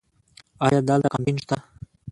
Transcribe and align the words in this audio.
ایا 0.65 0.79
دلته 0.89 1.07
کانتین 1.13 1.37
شته؟ 1.43 1.57